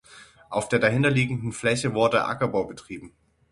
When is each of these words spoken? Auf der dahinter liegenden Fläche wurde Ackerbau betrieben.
Auf 0.49 0.67
der 0.67 0.79
dahinter 0.79 1.11
liegenden 1.11 1.51
Fläche 1.51 1.93
wurde 1.93 2.25
Ackerbau 2.25 2.63
betrieben. 2.65 3.13